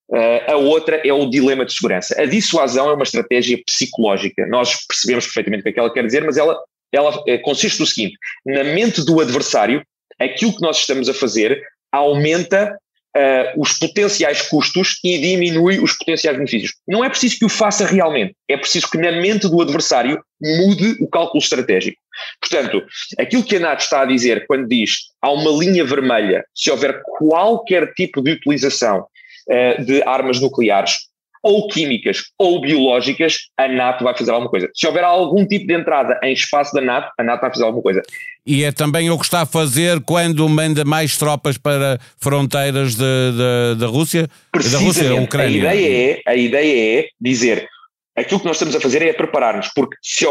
uh, 0.09 0.51
a 0.51 0.55
outra 0.55 1.01
é 1.05 1.13
o 1.13 1.29
dilema 1.29 1.65
de 1.65 1.73
segurança. 1.73 2.19
A 2.21 2.25
dissuasão 2.25 2.89
é 2.89 2.93
uma 2.93 3.03
estratégia 3.03 3.61
psicológica. 3.65 4.45
Nós 4.47 4.85
percebemos 4.85 5.25
perfeitamente 5.25 5.61
o 5.61 5.63
que 5.63 5.69
é 5.69 5.73
que 5.73 5.79
ela 5.79 5.93
quer 5.93 6.05
dizer, 6.05 6.23
mas 6.23 6.37
ela, 6.37 6.57
ela 6.91 7.15
uh, 7.17 7.41
consiste 7.41 7.79
no 7.79 7.85
seguinte: 7.85 8.17
na 8.45 8.63
mente 8.63 9.03
do 9.05 9.19
adversário, 9.19 9.83
aquilo 10.19 10.55
que 10.55 10.61
nós 10.61 10.77
estamos 10.77 11.09
a 11.09 11.13
fazer 11.13 11.61
aumenta 11.91 12.77
uh, 13.15 13.61
os 13.61 13.77
potenciais 13.77 14.41
custos 14.43 14.99
e 15.03 15.17
diminui 15.17 15.79
os 15.79 15.93
potenciais 15.93 16.37
benefícios. 16.37 16.73
Não 16.87 17.03
é 17.03 17.09
preciso 17.09 17.39
que 17.39 17.45
o 17.45 17.49
faça 17.49 17.85
realmente, 17.85 18.35
é 18.49 18.57
preciso 18.57 18.89
que 18.89 18.97
na 18.97 19.11
mente 19.11 19.47
do 19.47 19.61
adversário 19.61 20.21
mude 20.41 20.97
o 20.99 21.07
cálculo 21.07 21.41
estratégico. 21.41 21.99
Portanto, 22.39 22.83
aquilo 23.17 23.43
que 23.43 23.55
a 23.55 23.59
NATO 23.59 23.81
está 23.81 24.01
a 24.01 24.05
dizer 24.05 24.45
quando 24.47 24.67
diz 24.67 24.97
há 25.21 25.31
uma 25.31 25.51
linha 25.51 25.85
vermelha 25.85 26.43
se 26.53 26.69
houver 26.69 27.01
qualquer 27.17 27.93
tipo 27.93 28.21
de 28.21 28.31
utilização 28.31 28.99
uh, 28.99 29.85
de 29.85 30.03
armas 30.03 30.39
nucleares, 30.39 31.10
ou 31.43 31.67
químicas 31.67 32.23
ou 32.37 32.61
biológicas, 32.61 33.37
a 33.57 33.67
NATO 33.67 34.03
vai 34.03 34.15
fazer 34.17 34.31
alguma 34.31 34.49
coisa. 34.49 34.69
Se 34.75 34.85
houver 34.87 35.03
algum 35.03 35.45
tipo 35.45 35.67
de 35.67 35.73
entrada 35.73 36.19
em 36.23 36.33
espaço 36.33 36.73
da 36.73 36.81
NATO, 36.81 37.11
a 37.17 37.23
NATO 37.23 37.41
vai 37.41 37.51
fazer 37.51 37.63
alguma 37.63 37.83
coisa. 37.83 38.01
E 38.45 38.63
é 38.63 38.71
também 38.71 39.09
o 39.09 39.17
que 39.17 39.25
está 39.25 39.41
a 39.41 39.45
fazer 39.45 39.99
quando 40.01 40.47
manda 40.49 40.83
mais 40.83 41.17
tropas 41.17 41.57
para 41.57 41.99
fronteiras 42.17 42.95
da 42.95 43.87
Rússia, 43.87 44.27
da 44.53 44.79
Rússia, 44.79 45.09
da 45.09 45.15
Ucrânia. 45.15 45.69
A 45.69 45.75
ideia, 45.75 46.21
é, 46.25 46.31
a 46.31 46.35
ideia 46.35 46.99
é 46.99 47.07
dizer 47.19 47.67
aquilo 48.15 48.39
que 48.39 48.45
nós 48.45 48.55
estamos 48.55 48.75
a 48.75 48.81
fazer 48.81 49.01
é 49.01 49.13
preparar-nos, 49.13 49.69
porque 49.73 49.95
se 50.01 50.25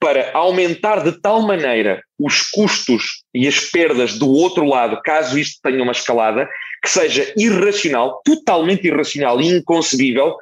para 0.00 0.32
aumentar 0.34 1.02
de 1.02 1.12
tal 1.12 1.40
maneira 1.42 2.02
os 2.18 2.42
custos 2.50 3.22
e 3.32 3.48
as 3.48 3.58
perdas 3.58 4.18
do 4.18 4.28
outro 4.30 4.66
lado, 4.66 5.00
caso 5.02 5.38
isto 5.38 5.58
tenha 5.62 5.82
uma 5.82 5.92
escalada, 5.92 6.46
que 6.82 6.90
seja 6.90 7.32
irracional, 7.38 8.20
totalmente 8.22 8.86
irracional 8.86 9.40
e 9.40 9.46
inconcebível 9.46 10.36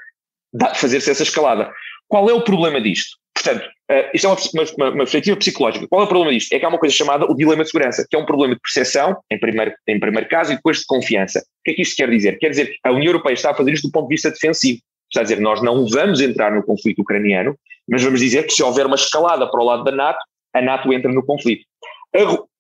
fazer-se 0.74 1.10
essa 1.10 1.22
escalada. 1.22 1.72
Qual 2.08 2.28
é 2.28 2.32
o 2.32 2.42
problema 2.42 2.80
disto? 2.80 3.16
Portanto, 3.34 3.64
uh, 3.64 4.10
isto 4.14 4.26
é 4.26 4.30
uma, 4.30 4.36
uma, 4.54 4.90
uma, 4.90 4.96
perspectiva 4.98 5.36
psicológica. 5.36 5.88
Qual 5.88 6.02
é 6.02 6.04
o 6.04 6.08
problema 6.08 6.32
disto? 6.32 6.52
É 6.52 6.58
que 6.58 6.64
há 6.64 6.68
uma 6.68 6.78
coisa 6.78 6.94
chamada 6.94 7.24
o 7.24 7.34
dilema 7.34 7.64
de 7.64 7.70
segurança, 7.70 8.06
que 8.08 8.14
é 8.14 8.18
um 8.18 8.26
problema 8.26 8.54
de 8.54 8.60
percepção, 8.60 9.16
em 9.30 9.38
primeiro, 9.38 9.72
em 9.88 9.98
primeiro 9.98 10.28
caso, 10.28 10.52
e 10.52 10.56
depois 10.56 10.78
de 10.78 10.86
confiança. 10.86 11.40
O 11.40 11.62
que 11.64 11.70
é 11.72 11.74
que 11.74 11.82
isto 11.82 11.96
quer 11.96 12.10
dizer? 12.10 12.38
Quer 12.38 12.50
dizer 12.50 12.66
que 12.66 12.78
a 12.84 12.92
União 12.92 13.06
Europeia 13.06 13.34
está 13.34 13.50
a 13.50 13.54
fazer 13.54 13.72
isto 13.72 13.88
do 13.88 13.92
ponto 13.92 14.08
de 14.08 14.14
vista 14.14 14.30
defensivo. 14.30 14.80
Está 15.10 15.20
a 15.20 15.22
dizer, 15.24 15.40
nós 15.40 15.62
não 15.62 15.86
vamos 15.88 16.20
entrar 16.20 16.52
no 16.54 16.62
conflito 16.62 17.00
ucraniano, 17.00 17.56
mas 17.88 18.02
vamos 18.02 18.20
dizer 18.20 18.46
que 18.46 18.52
se 18.52 18.62
houver 18.62 18.86
uma 18.86 18.94
escalada 18.94 19.50
para 19.50 19.60
o 19.60 19.64
lado 19.64 19.84
da 19.84 19.92
NATO, 19.92 20.18
a 20.54 20.62
NATO 20.62 20.92
entra 20.92 21.10
no 21.10 21.24
conflito 21.24 21.64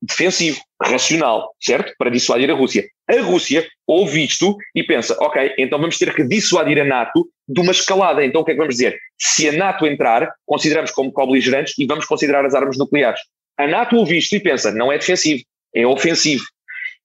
defensivo, 0.00 0.60
racional, 0.82 1.50
certo? 1.60 1.92
Para 1.98 2.10
dissuadir 2.10 2.50
a 2.50 2.54
Rússia. 2.54 2.84
A 3.08 3.20
Rússia 3.20 3.66
ouve 3.86 4.24
isto 4.24 4.56
e 4.74 4.82
pensa, 4.82 5.16
ok, 5.20 5.54
então 5.58 5.78
vamos 5.78 5.98
ter 5.98 6.14
que 6.14 6.24
dissuadir 6.24 6.80
a 6.80 6.84
NATO 6.84 7.28
de 7.46 7.60
uma 7.60 7.72
escalada. 7.72 8.24
Então 8.24 8.40
o 8.40 8.44
que 8.44 8.52
é 8.52 8.54
que 8.54 8.60
vamos 8.60 8.74
dizer? 8.74 8.98
Se 9.18 9.48
a 9.48 9.52
NATO 9.52 9.86
entrar, 9.86 10.32
consideramos 10.46 10.90
como 10.90 11.12
co-beligerantes 11.12 11.78
e 11.78 11.86
vamos 11.86 12.06
considerar 12.06 12.44
as 12.44 12.54
armas 12.54 12.78
nucleares. 12.78 13.20
A 13.58 13.66
NATO 13.66 13.96
ouve 13.96 14.16
isto 14.16 14.34
e 14.34 14.40
pensa, 14.40 14.72
não 14.72 14.90
é 14.90 14.98
defensivo, 14.98 15.42
é 15.74 15.86
ofensivo. 15.86 16.44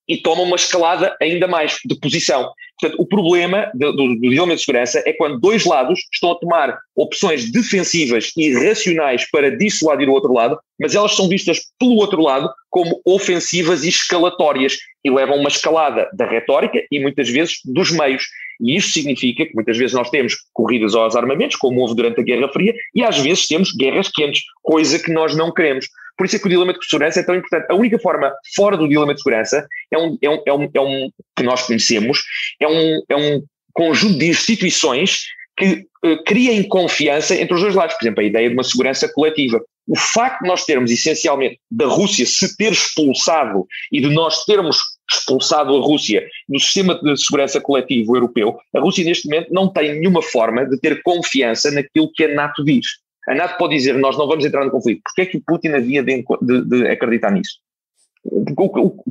E 0.07 0.17
toma 0.17 0.43
uma 0.43 0.55
escalada 0.55 1.15
ainda 1.21 1.47
mais 1.47 1.77
de 1.85 1.99
posição. 1.99 2.49
Portanto, 2.79 3.01
o 3.01 3.07
problema 3.07 3.71
do, 3.73 4.19
dilema 4.19 4.55
de 4.55 4.61
segurança 4.61 5.01
é 5.05 5.11
quando 5.13 5.39
dois 5.39 5.65
lados 5.65 5.99
estão 6.13 6.31
a 6.31 6.35
tomar 6.35 6.77
opções 6.95 7.51
defensivas 7.51 8.31
e 8.37 8.53
racionais 8.53 9.29
para 9.31 9.55
dissuadir 9.55 10.07
o 10.07 10.13
outro 10.13 10.31
lado, 10.31 10.59
mas 10.79 10.93
elas 10.93 11.15
são 11.15 11.27
vistas 11.27 11.59
pelo 11.79 11.95
outro 11.95 12.21
lado 12.21 12.49
como 12.69 13.01
ofensivas 13.03 13.83
e 13.83 13.89
escalatórias 13.89 14.77
e 15.03 15.09
levam 15.09 15.37
uma 15.37 15.49
escalada 15.49 16.07
da 16.13 16.27
retórica 16.27 16.79
e 16.91 16.99
muitas 16.99 17.29
vezes 17.29 17.55
dos 17.65 17.91
meios. 17.91 18.25
E 18.59 18.75
isto 18.75 18.91
significa 18.91 19.45
que 19.45 19.53
muitas 19.55 19.77
vezes 19.77 19.95
nós 19.95 20.09
temos 20.09 20.35
corridas 20.53 20.95
aos 20.95 21.15
armamentos, 21.15 21.55
como 21.55 21.79
houve 21.81 21.95
durante 21.95 22.19
a 22.19 22.23
Guerra 22.23 22.49
Fria, 22.49 22.73
e 22.93 23.03
às 23.03 23.17
vezes 23.17 23.47
temos 23.47 23.71
guerras 23.71 24.09
quentes, 24.09 24.43
coisa 24.67 24.99
que 24.99 25.11
nós 25.11 25.33
não 25.33 25.51
queremos. 25.51 25.87
Por 26.17 26.25
isso 26.25 26.35
é 26.35 26.39
que 26.39 26.45
o 26.45 26.49
dilema 26.49 26.73
de 26.73 26.85
segurança 26.85 27.21
é 27.21 27.23
tão 27.23 27.35
importante. 27.35 27.67
A 27.69 27.75
única 27.75 27.97
forma 27.99 28.33
fora 28.53 28.75
do 28.75 28.87
dilema 28.87 29.13
de 29.13 29.21
segurança 29.21 29.65
é 29.89 29.97
um, 29.97 30.17
é 30.21 30.29
um, 30.29 30.41
é 30.45 30.53
um, 30.53 30.69
é 30.73 30.81
um 30.81 31.09
que 31.37 31.43
nós 31.43 31.65
conhecemos, 31.65 32.21
é 32.59 32.67
um, 32.67 33.01
é 33.07 33.15
um 33.15 33.43
conjunto 33.73 34.17
de 34.17 34.27
instituições 34.27 35.27
que 35.55 35.85
uh, 36.05 36.23
criem 36.25 36.67
confiança 36.67 37.33
entre 37.35 37.53
os 37.53 37.61
dois 37.61 37.75
lados. 37.75 37.95
Por 37.95 38.03
exemplo, 38.03 38.21
a 38.21 38.25
ideia 38.25 38.49
de 38.49 38.55
uma 38.55 38.63
segurança 38.63 39.07
coletiva. 39.13 39.61
O 39.87 39.97
facto 39.97 40.41
de 40.41 40.49
nós 40.49 40.65
termos, 40.65 40.91
essencialmente, 40.91 41.59
da 41.71 41.85
Rússia 41.85 42.25
se 42.25 42.57
ter 42.57 42.73
expulsado 42.73 43.65
e 43.89 44.01
de 44.01 44.09
nós 44.09 44.43
termos 44.43 44.79
expulsado 45.09 45.73
a 45.73 45.79
Rússia 45.79 46.27
do 46.49 46.59
sistema 46.59 46.95
de 47.01 47.15
segurança 47.15 47.61
coletivo 47.61 48.17
europeu, 48.17 48.57
a 48.75 48.79
Rússia 48.81 49.05
neste 49.05 49.29
momento 49.29 49.53
não 49.53 49.71
tem 49.71 49.93
nenhuma 49.93 50.21
forma 50.21 50.65
de 50.65 50.77
ter 50.79 51.01
confiança 51.03 51.71
naquilo 51.71 52.11
que 52.13 52.25
a 52.25 52.35
NATO 52.35 52.65
diz. 52.65 52.85
A 53.27 53.35
NATO 53.35 53.57
pode 53.57 53.75
dizer 53.75 53.93
nós 53.95 54.17
não 54.17 54.27
vamos 54.27 54.45
entrar 54.45 54.63
no 54.63 54.71
conflito. 54.71 55.01
Porquê 55.03 55.21
é 55.21 55.25
que 55.25 55.37
o 55.37 55.41
Putin 55.45 55.69
havia 55.69 56.03
de, 56.03 56.23
de, 56.41 56.61
de 56.65 56.87
acreditar 56.87 57.31
nisso? 57.31 57.59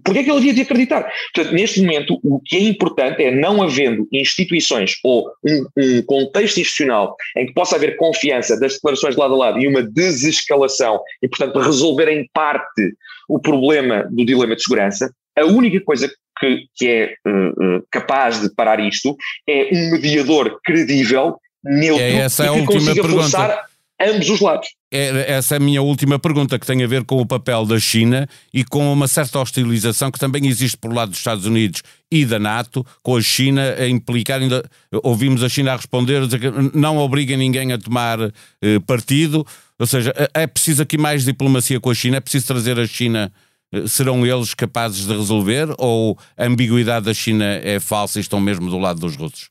Porquê 0.04 0.20
é 0.20 0.22
que 0.24 0.30
ele 0.30 0.38
havia 0.38 0.54
de 0.54 0.60
acreditar? 0.62 1.10
Portanto, 1.34 1.54
neste 1.54 1.80
momento, 1.80 2.18
o 2.22 2.40
que 2.40 2.56
é 2.56 2.60
importante 2.60 3.22
é 3.22 3.30
não 3.30 3.62
havendo 3.62 4.06
instituições 4.12 4.94
ou 5.02 5.30
um, 5.44 5.66
um, 5.76 6.02
contexto 6.02 6.60
institucional 6.60 7.16
em 7.36 7.46
que 7.46 7.54
possa 7.54 7.76
haver 7.76 7.96
confiança 7.96 8.58
das 8.58 8.74
declarações 8.74 9.14
de 9.14 9.20
lado 9.20 9.34
a 9.34 9.36
lado 9.36 9.60
e 9.60 9.66
uma 9.66 9.82
desescalação 9.82 11.00
e, 11.22 11.28
portanto, 11.28 11.58
resolver 11.58 12.08
em 12.08 12.28
parte 12.32 12.94
o 13.28 13.38
problema 13.38 14.06
do 14.10 14.24
dilema 14.24 14.54
de 14.54 14.62
segurança, 14.62 15.10
a 15.36 15.44
única 15.44 15.80
coisa 15.80 16.10
que, 16.38 16.64
que 16.74 16.88
é 16.88 17.14
uh, 17.26 17.82
capaz 17.90 18.40
de 18.40 18.54
parar 18.54 18.80
isto 18.80 19.16
é 19.48 19.70
um 19.72 19.90
mediador 19.92 20.60
credível, 20.62 21.38
neutro, 21.64 22.02
é 22.02 22.16
essa 22.16 22.42
que 22.42 22.48
é 22.48 22.52
a 22.52 22.52
última 22.52 22.72
consiga 22.72 23.02
pergunta. 23.02 23.22
forçar 23.22 23.65
ambos 24.00 24.28
os 24.28 24.40
lados. 24.40 24.68
É, 24.92 25.32
essa 25.32 25.54
é 25.54 25.58
a 25.58 25.60
minha 25.60 25.82
última 25.82 26.18
pergunta, 26.18 26.58
que 26.58 26.66
tem 26.66 26.82
a 26.82 26.86
ver 26.86 27.04
com 27.04 27.20
o 27.20 27.26
papel 27.26 27.66
da 27.66 27.78
China 27.78 28.28
e 28.52 28.64
com 28.64 28.92
uma 28.92 29.08
certa 29.08 29.38
hostilização 29.38 30.10
que 30.10 30.18
também 30.18 30.46
existe 30.46 30.76
por 30.76 30.92
lado 30.92 31.10
dos 31.10 31.18
Estados 31.18 31.44
Unidos 31.44 31.82
e 32.10 32.24
da 32.24 32.38
NATO, 32.38 32.86
com 33.02 33.16
a 33.16 33.20
China 33.20 33.74
a 33.78 33.88
implicar, 33.88 34.40
ainda, 34.40 34.68
ouvimos 35.02 35.42
a 35.42 35.48
China 35.48 35.72
a 35.72 35.76
responder, 35.76 36.22
a 36.22 36.38
que 36.38 36.76
não 36.78 36.98
obriga 36.98 37.36
ninguém 37.36 37.72
a 37.72 37.78
tomar 37.78 38.18
eh, 38.62 38.78
partido, 38.86 39.44
ou 39.78 39.86
seja, 39.86 40.14
é, 40.16 40.42
é 40.42 40.46
preciso 40.46 40.82
aqui 40.82 40.96
mais 40.96 41.24
diplomacia 41.24 41.80
com 41.80 41.90
a 41.90 41.94
China, 41.94 42.18
é 42.18 42.20
preciso 42.20 42.46
trazer 42.46 42.78
a 42.78 42.86
China, 42.86 43.32
eh, 43.72 43.88
serão 43.88 44.24
eles 44.24 44.54
capazes 44.54 45.04
de 45.04 45.12
resolver 45.12 45.68
ou 45.78 46.16
a 46.36 46.44
ambiguidade 46.44 47.06
da 47.06 47.14
China 47.14 47.44
é 47.44 47.80
falsa 47.80 48.18
e 48.18 48.22
estão 48.22 48.40
mesmo 48.40 48.70
do 48.70 48.78
lado 48.78 49.00
dos 49.00 49.16
russos? 49.16 49.50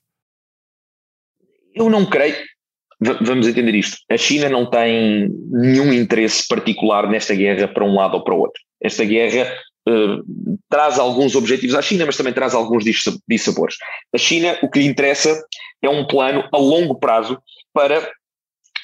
Eu 1.75 1.89
não 1.89 2.05
creio, 2.05 2.37
vamos 3.21 3.47
entender 3.47 3.75
isto. 3.75 3.97
A 4.09 4.17
China 4.17 4.49
não 4.49 4.69
tem 4.69 5.29
nenhum 5.51 5.93
interesse 5.93 6.47
particular 6.47 7.09
nesta 7.09 7.33
guerra 7.33 7.67
para 7.67 7.85
um 7.85 7.95
lado 7.95 8.15
ou 8.15 8.23
para 8.23 8.33
o 8.33 8.39
outro. 8.39 8.61
Esta 8.81 9.03
guerra 9.03 9.51
uh, 9.87 10.57
traz 10.69 10.99
alguns 10.99 11.35
objetivos 11.35 11.75
à 11.75 11.81
China, 11.81 12.05
mas 12.05 12.17
também 12.17 12.33
traz 12.33 12.53
alguns 12.53 12.83
dissabores. 13.27 13.75
A 14.13 14.17
China, 14.17 14.57
o 14.61 14.69
que 14.69 14.79
lhe 14.79 14.85
interessa 14.85 15.43
é 15.81 15.89
um 15.89 16.05
plano 16.07 16.47
a 16.51 16.57
longo 16.57 16.95
prazo 16.95 17.37
para 17.73 18.09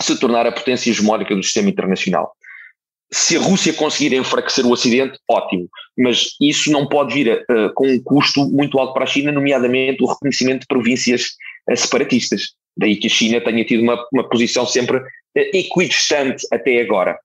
se 0.01 0.19
tornar 0.19 0.47
a 0.47 0.51
potência 0.51 0.89
hegemónica 0.89 1.35
do 1.35 1.43
sistema 1.43 1.69
internacional. 1.69 2.31
Se 3.13 3.35
a 3.35 3.41
Rússia 3.41 3.73
conseguir 3.73 4.15
enfraquecer 4.15 4.65
o 4.65 4.71
Ocidente, 4.71 5.19
ótimo, 5.29 5.67
mas 5.97 6.29
isso 6.39 6.71
não 6.71 6.87
pode 6.87 7.13
vir 7.13 7.45
com 7.75 7.87
um 7.87 8.01
custo 8.01 8.49
muito 8.49 8.79
alto 8.79 8.93
para 8.93 9.03
a 9.03 9.07
China, 9.07 9.33
nomeadamente 9.33 10.01
o 10.01 10.07
reconhecimento 10.07 10.61
de 10.61 10.67
províncias 10.67 11.31
separatistas. 11.75 12.53
Daí 12.77 12.95
que 12.95 13.07
a 13.07 13.09
China 13.09 13.41
tenha 13.41 13.65
tido 13.65 13.83
uma, 13.83 14.03
uma 14.13 14.27
posição 14.29 14.65
sempre 14.65 14.97
uh, 14.97 15.03
equidistante 15.53 16.45
até 16.51 16.81
agora. 16.81 17.17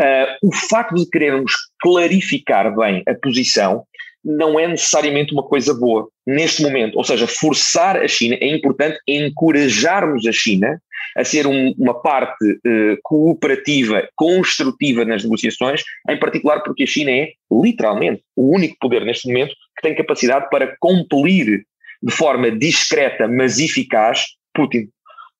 Uh, 0.00 0.48
o 0.48 0.52
facto 0.52 0.94
de 0.94 1.08
querermos 1.08 1.52
clarificar 1.80 2.74
bem 2.74 3.02
a 3.06 3.14
posição 3.14 3.84
não 4.24 4.58
é 4.58 4.66
necessariamente 4.66 5.34
uma 5.34 5.42
coisa 5.42 5.74
boa 5.74 6.08
neste 6.26 6.62
momento. 6.62 6.96
Ou 6.96 7.04
seja, 7.04 7.26
forçar 7.26 7.98
a 7.98 8.08
China 8.08 8.36
é 8.40 8.48
importante 8.48 8.98
encorajarmos 9.06 10.26
a 10.26 10.32
China 10.32 10.80
a 11.16 11.22
ser 11.22 11.46
um, 11.46 11.74
uma 11.78 11.94
parte 11.94 12.44
uh, 12.44 12.98
cooperativa, 13.02 14.08
construtiva 14.16 15.04
nas 15.04 15.22
negociações, 15.22 15.82
em 16.08 16.18
particular 16.18 16.62
porque 16.62 16.84
a 16.84 16.86
China 16.86 17.10
é 17.10 17.32
literalmente 17.52 18.22
o 18.34 18.54
único 18.54 18.76
poder 18.80 19.04
neste 19.04 19.28
momento 19.28 19.54
que 19.76 19.82
tem 19.82 19.94
capacidade 19.94 20.48
para 20.50 20.74
compelir 20.80 21.64
de 22.02 22.12
forma 22.12 22.50
discreta 22.50 23.28
mas 23.28 23.58
eficaz 23.58 24.24
Putin 24.54 24.88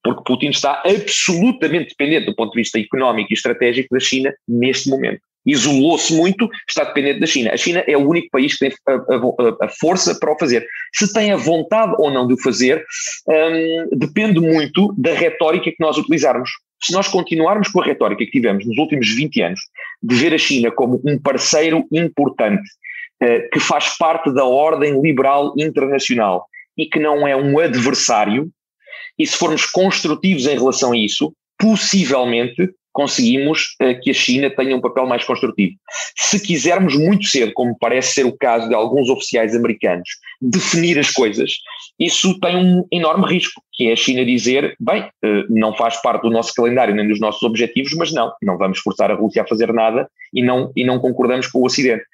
porque 0.04 0.23
Putin 0.25 0.49
está 0.49 0.82
absolutamente 0.84 1.88
dependente 1.88 2.26
do 2.26 2.34
ponto 2.34 2.52
de 2.52 2.61
vista 2.61 2.78
económico 2.78 3.32
e 3.32 3.34
estratégico 3.34 3.88
da 3.90 3.99
China 3.99 4.32
neste 4.46 4.90
momento. 4.90 5.20
Isolou-se 5.46 6.14
muito, 6.14 6.49
está 6.68 6.84
dependente 6.84 7.20
da 7.20 7.26
China. 7.26 7.52
A 7.52 7.56
China 7.56 7.82
é 7.87 7.96
o 7.96 8.06
único 8.06 8.28
país 8.30 8.56
que 8.56 8.68
tem 8.68 8.76
a, 8.87 8.92
a, 8.92 9.66
a 9.66 9.68
força 9.68 10.14
para 10.18 10.32
o 10.32 10.38
fazer. 10.38 10.66
Se 10.94 11.11
tem 11.12 11.32
a 11.32 11.37
vontade 11.37 11.94
ou 11.99 12.11
não 12.11 12.26
de 12.26 12.34
o 12.34 12.42
fazer, 12.42 12.84
hum, 13.28 13.88
depende 13.92 14.40
muito 14.40 14.94
da 14.96 15.12
retórica 15.12 15.70
que 15.70 15.80
nós 15.80 15.96
utilizarmos. 15.96 16.50
Se 16.82 16.92
nós 16.92 17.08
continuarmos 17.08 17.68
com 17.68 17.80
a 17.80 17.84
retórica 17.84 18.25
que 18.25 18.30
tivemos 18.30 18.66
nos 18.66 18.76
últimos 18.76 19.08
20 19.08 19.42
anos, 19.42 19.61
de 20.02 20.14
ver 20.14 20.34
a 20.34 20.38
China 20.38 20.70
como 20.70 21.00
um 21.04 21.18
parceiro 21.18 21.87
importante, 21.90 22.68
uh, 23.23 23.50
que 23.50 23.61
faz 23.61 23.96
parte 23.96 24.32
da 24.34 24.44
ordem 24.44 25.00
liberal 25.00 25.54
internacional 25.58 26.46
e 26.76 26.87
que 26.87 26.99
não 26.99 27.26
é 27.26 27.34
um 27.34 27.58
adversário, 27.58 28.50
e 29.18 29.26
se 29.26 29.37
formos 29.37 29.66
construtivos 29.66 30.47
em 30.47 30.54
relação 30.54 30.92
a 30.92 30.97
isso, 30.97 31.33
possivelmente 31.59 32.71
conseguimos 32.94 33.75
uh, 33.83 34.00
que 34.00 34.11
a 34.11 34.14
China 34.14 34.49
tenha 34.49 34.76
um 34.76 34.80
papel 34.80 35.04
mais 35.04 35.25
construtivo. 35.25 35.75
Se 36.16 36.38
quisermos 36.38 36.97
muito 36.97 37.26
cedo, 37.26 37.52
como 37.52 37.76
parece 37.78 38.14
ser 38.14 38.25
o 38.25 38.37
caso 38.37 38.68
de 38.68 38.75
alguns 38.75 39.11
oficiais 39.11 39.54
americanos, 39.54 40.09
definir 40.40 40.97
as 40.99 41.11
coisas, 41.11 41.50
isso 41.99 42.38
tem 42.38 42.56
um 42.56 42.87
enorme 42.92 43.26
risco, 43.26 43.61
que 43.73 43.88
é 43.88 43.92
a 43.92 43.97
China 43.97 44.25
dizer, 44.25 44.76
bem, 44.78 45.02
uh, 45.02 45.44
não 45.50 45.75
faz 45.75 46.00
parte 46.00 46.23
do 46.23 46.30
nosso 46.30 46.54
calendário 46.54 46.94
nem 46.94 47.09
dos 47.09 47.18
nossos 47.18 47.42
objetivos, 47.42 47.92
mas 47.94 48.12
não, 48.12 48.33
não 48.40 48.56
vamos 48.56 48.78
forçar 48.78 49.11
a 49.11 49.14
Rússia 49.14 49.42
a 49.42 49.47
fazer 49.47 49.73
nada 49.73 50.09
e 50.33 50.40
não, 50.40 50.71
e 50.76 50.85
não 50.85 51.00
concordamos 51.00 51.49
com 51.49 51.59
o 51.59 51.66
Ocidente 51.66 52.04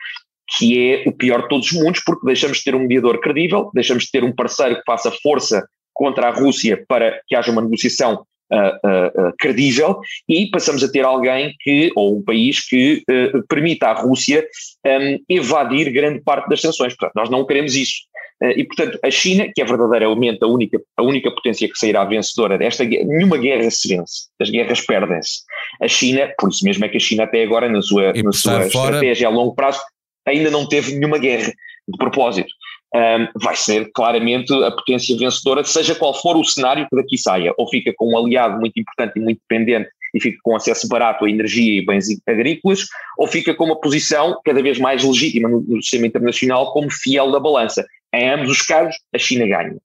que 0.57 0.92
é 0.92 1.09
o 1.09 1.12
pior 1.12 1.42
de 1.42 1.49
todos 1.49 1.71
os 1.71 1.78
mundos, 1.78 2.02
porque 2.04 2.26
deixamos 2.26 2.59
de 2.59 2.64
ter 2.64 2.75
um 2.75 2.80
mediador 2.80 3.21
credível, 3.21 3.71
deixamos 3.73 4.04
de 4.04 4.11
ter 4.11 4.25
um 4.25 4.33
parceiro 4.33 4.75
que 4.76 4.83
faça 4.85 5.12
força 5.23 5.64
contra 6.00 6.28
a 6.28 6.30
Rússia 6.30 6.83
para 6.88 7.21
que 7.28 7.37
haja 7.37 7.52
uma 7.52 7.61
negociação 7.61 8.25
uh, 8.50 8.57
uh, 8.57 9.28
uh, 9.28 9.33
credível 9.38 10.00
e 10.26 10.47
passamos 10.50 10.83
a 10.83 10.90
ter 10.90 11.04
alguém 11.04 11.54
que, 11.61 11.92
ou 11.95 12.16
um 12.16 12.23
país 12.23 12.66
que 12.66 13.04
permita 13.47 13.88
à 13.88 13.92
Rússia 13.92 14.47
um, 14.87 15.19
evadir 15.28 15.92
grande 15.92 16.23
parte 16.23 16.49
das 16.49 16.62
sanções. 16.62 16.97
Portanto, 16.97 17.12
nós 17.16 17.28
não 17.28 17.45
queremos 17.45 17.75
isso. 17.75 18.09
e, 18.57 18.64
portanto, 18.64 18.99
a 19.04 19.11
China, 19.11 19.47
que 19.54 19.61
é 19.61 19.64
verdadeiramente 19.66 20.38
a 20.42 20.47
única, 20.47 20.80
a 20.97 21.02
única 21.02 21.30
potência 21.30 21.69
que 21.69 21.78
sairá 21.78 22.02
vencedora 22.07 22.57
desta 22.57 22.83
guerra, 22.83 23.04
nenhuma 23.04 23.37
guerra 23.37 23.71
se 23.71 23.95
vence, 23.95 24.28
as 24.40 24.49
guerras 24.49 24.80
perdem-se. 24.80 25.42
A 25.83 25.87
China, 25.87 26.33
por 26.38 26.49
isso 26.49 26.64
mesmo 26.64 26.83
é 26.87 26.88
que 26.88 26.97
a 26.97 27.00
China 27.00 27.25
até 27.25 27.42
agora, 27.42 27.69
na 27.69 27.83
sua, 27.83 28.14
na 28.14 28.33
sua 28.33 28.64
estratégia 28.64 29.28
a 29.28 29.30
longo 29.30 29.54
prazo, 29.54 29.80
ainda 30.26 30.50
não 30.50 30.66
teve 30.66 30.95
nenhuma 30.95 31.19
guerra 31.19 31.52
de 31.87 31.99
propósito 31.99 32.50
um, 32.94 33.40
vai 33.40 33.56
ser 33.56 33.90
claramente 33.94 34.52
a 34.64 34.70
potência 34.70 35.16
vencedora, 35.16 35.64
seja 35.64 35.94
qual 35.94 36.14
for 36.14 36.37
o 36.37 36.44
cenário 36.44 36.88
que 36.88 36.97
daqui 36.97 37.16
saia. 37.16 37.52
Ou 37.56 37.68
fica 37.68 37.92
com 37.97 38.12
um 38.12 38.18
aliado 38.18 38.59
muito 38.59 38.78
importante 38.78 39.12
e 39.16 39.20
muito 39.20 39.40
dependente 39.49 39.88
e 40.12 40.20
fica 40.20 40.38
com 40.42 40.56
acesso 40.56 40.88
barato 40.88 41.25
à 41.25 41.30
energia 41.30 41.80
e 41.80 41.87
bens 41.87 42.06
agrícolas, 42.26 42.87
ou 43.16 43.28
fica 43.28 43.54
com 43.54 43.64
uma 43.64 43.80
posição 43.80 44.40
cada 44.44 44.61
vez 44.61 44.78
mais 44.78 45.04
legítima 45.04 45.49
no, 45.49 45.80
sistema 45.80 46.06
internacional 46.06 46.73
como 46.73 46.90
fiel 46.90 47.30
da 47.30 47.38
balança. 47.38 47.87
Em 48.12 48.28
ambos 48.28 48.50
os 48.50 48.62
casos, 48.62 48.97
a 49.14 49.18
China 49.18 49.47
ganha. 49.47 49.76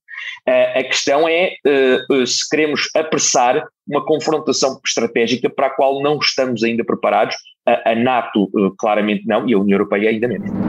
Uh, 0.48 0.78
a 0.78 0.82
questão 0.82 1.28
é 1.28 1.54
uh, 2.10 2.26
se 2.26 2.48
queremos 2.48 2.88
apressar 2.96 3.64
uma 3.86 4.04
confrontação 4.04 4.80
estratégica 4.84 5.48
para 5.48 5.68
a 5.68 5.70
qual 5.70 6.02
não 6.02 6.18
estamos 6.18 6.64
ainda 6.64 6.84
preparados. 6.84 7.36
a 7.64 7.94
NATO, 7.94 8.50
claramente 8.78 9.26
não, 9.26 9.48
e 9.48 9.54
a 9.54 9.58
União 9.58 9.76
Europeia 9.76 10.10
ainda 10.10 10.26
menos. 10.26 10.65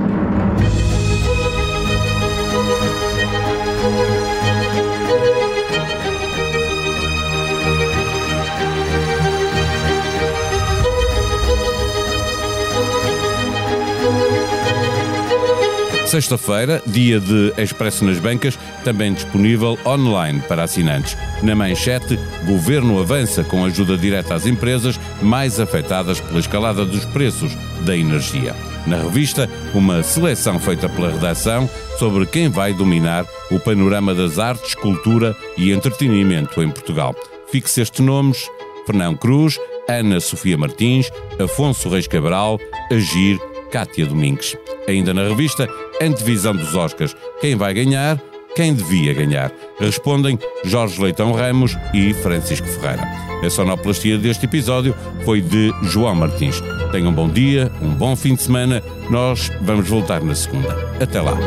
Sexta-feira, 16.07 16.81
dia 16.87 17.19
de 17.19 17.51
Expresso 17.57 18.05
nas 18.05 18.17
Bancas, 18.17 18.57
também 18.85 19.13
disponível 19.13 19.77
online 19.85 20.41
para 20.47 20.63
assinantes. 20.63 21.17
Na 21.43 21.53
manchete, 21.53 22.17
Governo 22.45 22.97
avança 23.01 23.43
com 23.43 23.65
ajuda 23.65 23.97
direta 23.97 24.33
às 24.33 24.45
empresas 24.45 24.97
mais 25.21 25.59
afetadas 25.59 26.21
pela 26.21 26.39
escalada 26.39 26.85
dos 26.85 27.03
preços 27.03 27.51
da 27.81 27.95
energia. 27.95 28.55
Na 28.85 28.95
revista, 28.95 29.49
uma 29.73 30.01
seleção 30.01 30.57
feita 30.61 30.87
pela 30.87 31.11
redação 31.11 31.69
sobre 31.99 32.25
quem 32.25 32.47
vai 32.47 32.73
dominar 32.73 33.25
o 33.51 33.59
panorama 33.59 34.15
das 34.15 34.39
artes, 34.39 34.75
cultura 34.75 35.35
e 35.57 35.73
entretenimento 35.73 36.63
em 36.63 36.69
Portugal. 36.69 37.13
Fixe 37.51 37.81
estes 37.81 37.99
nomes: 37.99 38.47
Fernão 38.85 39.13
Cruz, 39.13 39.59
Ana 39.89 40.21
Sofia 40.21 40.57
Martins, 40.57 41.11
Afonso 41.37 41.89
Reis 41.89 42.07
Cabral, 42.07 42.57
Agir, 42.89 43.37
Cátia 43.69 44.05
Domingues. 44.05 44.55
Ainda 44.87 45.13
na 45.13 45.23
revista, 45.23 45.67
Antevisão 46.01 46.55
dos 46.55 46.75
Oscars. 46.75 47.15
Quem 47.41 47.55
vai 47.55 47.73
ganhar? 47.73 48.21
Quem 48.55 48.73
devia 48.73 49.13
ganhar? 49.13 49.51
Respondem 49.79 50.39
Jorge 50.63 51.01
Leitão 51.01 51.31
Ramos 51.31 51.77
e 51.93 52.13
Francisco 52.15 52.67
Ferreira. 52.67 53.03
A 53.43 53.49
sonoplastia 53.49 54.17
deste 54.17 54.45
episódio 54.45 54.95
foi 55.23 55.41
de 55.41 55.71
João 55.83 56.15
Martins. 56.15 56.61
Tenham 56.91 57.11
um 57.11 57.13
bom 57.13 57.29
dia, 57.29 57.71
um 57.81 57.89
bom 57.89 58.15
fim 58.15 58.33
de 58.33 58.41
semana. 58.41 58.81
Nós 59.11 59.51
vamos 59.61 59.87
voltar 59.87 60.21
na 60.21 60.33
segunda. 60.33 60.75
Até 60.99 61.21
lá. 61.21 61.37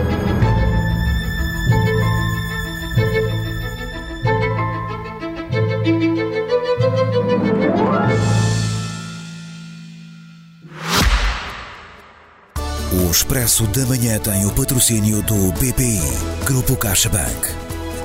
O 13.11 13.13
Expresso 13.13 13.67
da 13.67 13.85
Manhã 13.87 14.21
tem 14.21 14.47
o 14.47 14.53
patrocínio 14.53 15.21
do 15.23 15.51
BPI, 15.55 16.01
Grupo 16.45 16.77
CaixaBank, 16.77 17.49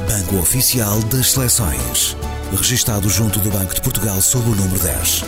Banco 0.10 0.38
Oficial 0.38 1.00
das 1.04 1.30
Seleções, 1.30 2.18
registado 2.52 3.08
junto 3.08 3.40
do 3.40 3.52
Banco 3.52 3.76
de 3.76 3.82
Portugal 3.82 4.20
sob 4.20 4.50
o 4.50 4.56
número 4.56 4.80
10. 4.80 5.24